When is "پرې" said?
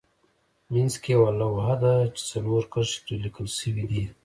3.05-3.15